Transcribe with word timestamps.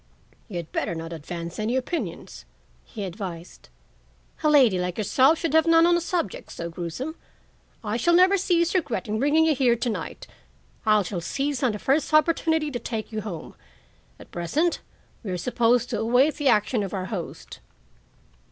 "You 0.47 0.57
had 0.57 0.71
better 0.71 0.95
not 0.95 1.13
advance 1.13 1.59
any 1.59 1.75
opinions," 1.75 2.45
he 2.83 3.03
advised. 3.03 3.69
"A 4.41 4.49
lady 4.49 4.79
like 4.79 4.97
yourself 4.97 5.37
should 5.37 5.53
have 5.53 5.67
none 5.67 5.85
on 5.85 5.95
a 5.95 6.01
subject 6.01 6.49
so 6.51 6.71
gruesome. 6.71 7.15
I 7.83 7.97
shall 7.97 8.15
never 8.15 8.35
cease 8.35 8.73
regretting 8.73 9.19
bringing 9.19 9.45
you 9.45 9.53
here 9.53 9.75
tonight. 9.75 10.25
I 10.87 11.03
shall 11.03 11.21
seize 11.21 11.61
on 11.61 11.73
the 11.73 11.77
first 11.77 12.11
opportunity 12.15 12.71
to 12.71 12.79
take 12.79 13.11
you 13.11 13.21
home. 13.21 13.53
At 14.17 14.31
present 14.31 14.81
we 15.21 15.29
are 15.29 15.37
supposed 15.37 15.91
to 15.91 15.99
await 15.99 16.33
the 16.37 16.47
action 16.49 16.81
of 16.81 16.95
our 16.95 17.05
host." 17.05 17.59